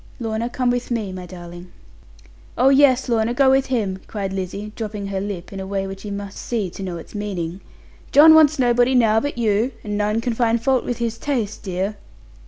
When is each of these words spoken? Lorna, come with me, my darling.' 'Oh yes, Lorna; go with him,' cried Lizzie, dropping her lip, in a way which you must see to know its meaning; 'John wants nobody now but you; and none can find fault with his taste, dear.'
Lorna, 0.19 0.49
come 0.49 0.71
with 0.71 0.89
me, 0.89 1.11
my 1.11 1.27
darling.' 1.27 1.71
'Oh 2.57 2.69
yes, 2.69 3.07
Lorna; 3.07 3.35
go 3.35 3.51
with 3.51 3.67
him,' 3.67 3.99
cried 4.07 4.33
Lizzie, 4.33 4.71
dropping 4.75 5.05
her 5.05 5.21
lip, 5.21 5.53
in 5.53 5.59
a 5.59 5.67
way 5.67 5.85
which 5.85 6.03
you 6.03 6.11
must 6.11 6.37
see 6.39 6.71
to 6.71 6.81
know 6.81 6.97
its 6.97 7.13
meaning; 7.13 7.61
'John 8.11 8.33
wants 8.33 8.57
nobody 8.57 8.95
now 8.95 9.19
but 9.19 9.37
you; 9.37 9.73
and 9.83 9.99
none 9.99 10.19
can 10.19 10.33
find 10.33 10.59
fault 10.59 10.83
with 10.85 10.97
his 10.97 11.19
taste, 11.19 11.61
dear.' 11.61 11.97